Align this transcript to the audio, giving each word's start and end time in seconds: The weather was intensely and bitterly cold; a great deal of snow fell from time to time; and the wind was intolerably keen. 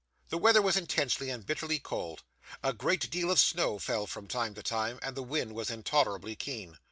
The 0.29 0.37
weather 0.39 0.63
was 0.63 0.77
intensely 0.77 1.29
and 1.29 1.45
bitterly 1.45 1.77
cold; 1.77 2.23
a 2.63 2.73
great 2.73 3.11
deal 3.11 3.29
of 3.29 3.39
snow 3.39 3.77
fell 3.77 4.07
from 4.07 4.27
time 4.27 4.55
to 4.55 4.63
time; 4.63 4.97
and 5.03 5.15
the 5.15 5.21
wind 5.21 5.53
was 5.53 5.69
intolerably 5.69 6.35
keen. 6.35 6.79